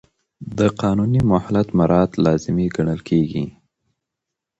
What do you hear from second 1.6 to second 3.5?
مراعات لازمي ګڼل کېږي.